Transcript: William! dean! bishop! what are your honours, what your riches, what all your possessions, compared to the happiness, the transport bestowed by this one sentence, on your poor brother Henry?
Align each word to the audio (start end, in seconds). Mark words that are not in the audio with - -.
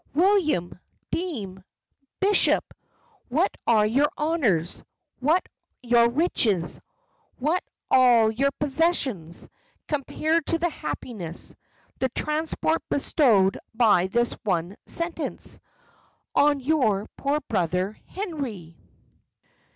William! 0.15 0.79
dean! 1.11 1.63
bishop! 2.19 2.73
what 3.29 3.55
are 3.67 3.85
your 3.85 4.09
honours, 4.17 4.83
what 5.19 5.47
your 5.83 6.09
riches, 6.09 6.81
what 7.37 7.63
all 7.91 8.31
your 8.31 8.49
possessions, 8.59 9.47
compared 9.87 10.43
to 10.47 10.57
the 10.57 10.69
happiness, 10.71 11.53
the 11.99 12.09
transport 12.09 12.81
bestowed 12.89 13.59
by 13.75 14.07
this 14.07 14.33
one 14.43 14.75
sentence, 14.87 15.59
on 16.33 16.59
your 16.59 17.05
poor 17.15 17.39
brother 17.41 17.95
Henry? 18.07 18.75